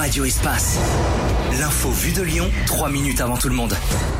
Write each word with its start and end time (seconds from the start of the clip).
Radio 0.00 0.24
Espace. 0.24 0.78
L'info 1.58 1.90
vue 1.90 2.12
de 2.12 2.22
Lyon, 2.22 2.48
3 2.66 2.88
minutes 2.88 3.20
avant 3.20 3.36
tout 3.36 3.50
le 3.50 3.54
monde. 3.54 3.74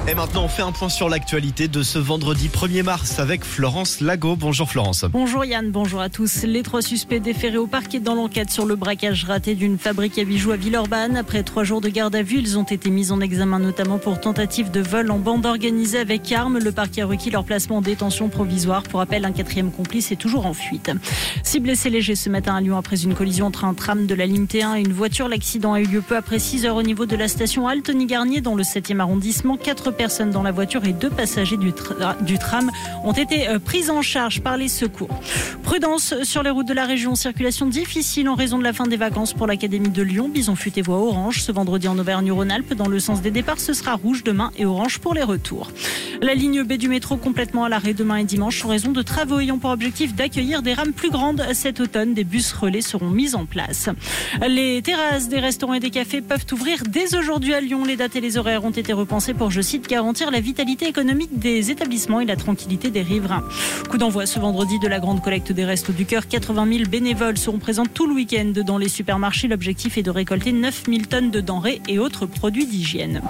Et 0.09 0.15
maintenant, 0.15 0.45
on 0.45 0.49
fait 0.49 0.63
un 0.63 0.73
point 0.73 0.91
sur 0.91 1.09
l'actualité 1.09 1.69
de 1.69 1.83
ce 1.83 1.99
vendredi 1.99 2.49
1er 2.49 2.83
mars 2.83 3.19
avec 3.19 3.45
Florence 3.45 4.01
Lago. 4.01 4.37
Bonjour 4.37 4.69
Florence. 4.69 5.07
Bonjour 5.11 5.45
Yann, 5.45 5.71
bonjour 5.71 6.01
à 6.01 6.11
tous. 6.11 6.43
Les 6.43 6.63
trois 6.63 6.83
suspects 6.83 7.21
déférés 7.21 7.57
au 7.57 7.67
parquet 7.67 8.01
dans 8.01 8.15
l'enquête 8.15 8.51
sur 8.51 8.67
le 8.67 8.77
braquage 8.77 9.25
raté 9.25 9.55
d'une 9.55 9.79
fabrique 9.79 10.19
à 10.19 10.25
bijoux 10.25 10.51
à 10.51 10.57
Villeurbanne. 10.57 11.17
Après 11.17 11.43
trois 11.45 11.65
jours 11.65 11.81
de 11.81 11.89
garde 11.89 12.15
à 12.15 12.23
vue, 12.23 12.41
ils 12.41 12.59
ont 12.59 12.65
été 12.65 12.91
mis 12.91 13.11
en 13.11 13.21
examen 13.21 13.59
notamment 13.59 13.99
pour 13.99 14.21
tentative 14.21 14.71
de 14.71 14.81
vol 14.81 15.11
en 15.11 15.19
bande 15.19 15.47
organisée 15.47 16.01
avec 16.01 16.31
armes. 16.33 16.59
Le 16.59 16.73
parquet 16.73 17.03
a 17.03 17.07
requis 17.07 17.31
leur 17.31 17.45
placement 17.45 17.77
en 17.77 17.83
détention 17.83 18.29
provisoire. 18.29 18.83
Pour 18.83 18.99
rappel, 18.99 19.25
un 19.25 19.33
quatrième 19.33 19.71
complice 19.71 20.13
est 20.13 20.17
toujours 20.17 20.45
en 20.45 20.53
fuite. 20.53 20.91
Six 21.43 21.61
blessés 21.61 21.89
légers 21.89 22.17
ce 22.17 22.29
matin 22.29 22.57
à 22.57 22.61
Lyon 22.61 22.77
après 22.77 23.03
une 23.03 23.15
collision 23.15 23.47
entre 23.47 23.65
un 23.65 23.73
tram 23.73 24.07
de 24.07 24.15
la 24.15 24.27
ligne 24.27 24.45
T1 24.45 24.77
et 24.77 24.81
une 24.81 24.93
voiture. 24.93 25.29
L'accident 25.29 25.70
a 25.75 25.81
eu 25.81 25.85
lieu 25.85 26.03
peu 26.03 26.17
après 26.17 26.39
6 26.39 26.67
heures 26.67 26.77
au 26.77 26.83
niveau 26.83 27.07
de 27.07 27.17
la 27.17 27.29
station 27.29 27.69
Altony-Garnier 27.69 28.41
dans 28.41 28.55
le 28.55 28.63
7e 28.63 29.01
arrondissement. 29.01 29.57
Quatre 29.57 29.91
personnes 29.91 30.31
dans 30.31 30.43
la 30.43 30.53
voiture 30.53 30.85
et 30.85 30.93
deux 30.93 31.11
passagers 31.11 31.57
du, 31.57 31.73
du 32.23 32.39
tram 32.39 32.71
ont 33.05 33.13
été 33.13 33.49
euh, 33.49 33.59
pris 33.59 33.91
en 33.91 34.03
charge 34.03 34.41
par 34.41 34.57
les 34.57 34.69
secours. 34.69 35.21
Prudence 35.71 36.25
sur 36.25 36.43
les 36.43 36.51
routes 36.51 36.67
de 36.67 36.75
la 36.75 36.85
région. 36.85 37.15
Circulation 37.15 37.65
difficile 37.67 38.29
en 38.29 38.35
raison 38.35 38.59
de 38.59 38.65
la 38.65 38.73
fin 38.73 38.89
des 38.89 38.97
vacances 38.97 39.35
pour 39.35 39.47
l'Académie 39.47 39.91
de 39.91 40.03
Lyon. 40.03 40.29
Bison 40.29 40.57
futé 40.57 40.83
voie 40.83 40.97
orange 40.97 41.43
ce 41.43 41.53
vendredi 41.53 41.87
en 41.87 41.97
Auvergne-Rhône-Alpes. 41.97 42.75
Dans 42.75 42.89
le 42.89 42.99
sens 42.99 43.23
des 43.23 43.31
départs, 43.31 43.61
ce 43.61 43.73
sera 43.73 43.95
rouge 43.95 44.25
demain 44.25 44.51
et 44.59 44.67
orange 44.67 44.99
pour 44.99 45.15
les 45.15 45.23
retours. 45.23 45.71
La 46.23 46.35
ligne 46.35 46.65
B 46.65 46.73
du 46.73 46.89
métro 46.89 47.17
complètement 47.17 47.63
à 47.63 47.69
l'arrêt 47.69 47.95
demain 47.95 48.17
et 48.17 48.25
dimanche 48.25 48.65
en 48.65 48.69
raison 48.69 48.91
de 48.91 49.01
travaux 49.01 49.39
ayant 49.39 49.59
pour 49.59 49.71
objectif 49.71 50.13
d'accueillir 50.13 50.61
des 50.61 50.75
rames 50.75 50.93
plus 50.93 51.09
grandes 51.09 51.47
cet 51.53 51.79
automne. 51.79 52.15
Des 52.15 52.25
bus 52.25 52.53
relais 52.53 52.81
seront 52.81 53.09
mis 53.09 53.37
en 53.37 53.47
place. 53.47 53.91
Les 54.49 54.83
terrasses 54.83 55.29
des 55.29 55.39
restaurants 55.39 55.75
et 55.75 55.81
des 55.81 55.91
cafés 55.91 56.21
peuvent 56.21 56.47
ouvrir 56.51 56.83
dès 56.89 57.15
aujourd'hui 57.17 57.55
à 57.55 57.61
Lyon. 57.61 57.85
Les 57.85 57.95
dates 57.95 58.17
et 58.17 58.21
les 58.21 58.39
horaires 58.39 58.65
ont 58.65 58.71
été 58.71 58.93
repensés 58.93 59.35
pour, 59.35 59.53
je 59.53 59.61
cite, 59.61 59.89
garantir 59.89 60.33
la 60.33 60.41
vitalité 60.41 60.89
économique 60.89 61.39
des 61.39 61.71
établissements 61.71 62.19
et 62.19 62.27
la 62.27 62.35
tranquillité 62.35 62.91
des 62.91 63.03
riverains. 63.03 63.45
Coup 63.89 63.99
d'envoi 63.99 64.27
ce 64.27 64.41
vendredi 64.41 64.81
de 64.81 64.89
la 64.89 64.99
grande 64.99 65.23
collecte 65.23 65.53
des 65.61 65.67
Restos 65.67 65.93
du 65.93 66.07
Cœur. 66.07 66.27
80 66.27 66.73
000 66.73 66.89
bénévoles 66.89 67.37
seront 67.37 67.59
présents 67.59 67.85
tout 67.85 68.07
le 68.07 68.15
week-end 68.15 68.51
dans 68.65 68.79
les 68.79 68.89
supermarchés. 68.89 69.47
L'objectif 69.47 69.99
est 69.99 70.03
de 70.03 70.11
récolter 70.11 70.53
9 70.53 70.85
000 70.89 71.03
tonnes 71.03 71.31
de 71.31 71.43
denrées 71.43 71.83
et 71.87 71.99
autres 71.99 72.25
produits 72.25 72.65
d'hygiène. 72.65 73.21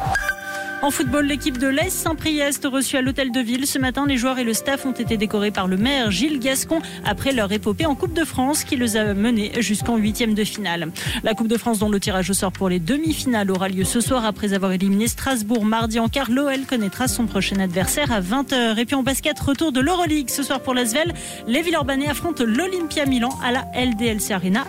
En 0.82 0.90
football, 0.90 1.26
l'équipe 1.26 1.58
de 1.58 1.68
l'Est 1.68 1.90
Saint-Priest 1.90 2.66
reçue 2.70 2.96
à 2.96 3.02
l'hôtel 3.02 3.32
de 3.32 3.40
ville. 3.40 3.66
Ce 3.66 3.78
matin, 3.78 4.06
les 4.06 4.16
joueurs 4.16 4.38
et 4.38 4.44
le 4.44 4.54
staff 4.54 4.86
ont 4.86 4.92
été 4.92 5.18
décorés 5.18 5.50
par 5.50 5.66
le 5.66 5.76
maire 5.76 6.10
Gilles 6.10 6.38
Gascon 6.38 6.80
après 7.04 7.32
leur 7.32 7.52
épopée 7.52 7.84
en 7.84 7.94
Coupe 7.94 8.14
de 8.14 8.24
France 8.24 8.64
qui 8.64 8.76
les 8.76 8.96
a 8.96 9.12
menés 9.12 9.52
jusqu'en 9.58 9.98
huitième 9.98 10.32
de 10.32 10.42
finale. 10.42 10.90
La 11.22 11.34
Coupe 11.34 11.48
de 11.48 11.58
France 11.58 11.80
dont 11.80 11.90
le 11.90 12.00
tirage 12.00 12.30
au 12.30 12.32
sort 12.32 12.50
pour 12.50 12.70
les 12.70 12.78
demi-finales 12.78 13.50
aura 13.50 13.68
lieu 13.68 13.84
ce 13.84 14.00
soir 14.00 14.24
après 14.24 14.54
avoir 14.54 14.72
éliminé 14.72 15.06
Strasbourg 15.06 15.66
mardi 15.66 15.98
en 15.98 16.08
quart. 16.08 16.30
L'OL 16.30 16.64
connaîtra 16.66 17.08
son 17.08 17.26
prochain 17.26 17.60
adversaire 17.60 18.10
à 18.10 18.22
20h. 18.22 18.78
Et 18.78 18.86
puis 18.86 18.94
en 18.94 19.02
basket, 19.02 19.38
retour 19.38 19.72
de 19.72 19.80
l'Euroleague 19.80 20.30
ce 20.30 20.42
soir 20.42 20.60
pour 20.60 20.72
l'Asvel. 20.72 21.12
Les 21.46 21.60
Villeurbanais 21.60 22.08
affrontent 22.08 22.44
l'Olympia 22.46 23.04
Milan 23.04 23.38
à 23.44 23.52
la 23.52 23.66
LDLC 23.74 24.30
Arena. 24.30 24.64